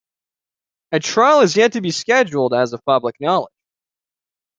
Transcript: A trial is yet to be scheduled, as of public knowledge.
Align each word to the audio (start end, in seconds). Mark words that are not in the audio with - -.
A 0.91 0.99
trial 0.99 1.41
is 1.41 1.55
yet 1.55 1.73
to 1.73 1.81
be 1.81 1.91
scheduled, 1.91 2.55
as 2.55 2.73
of 2.73 2.83
public 2.85 3.15
knowledge. 3.19 3.53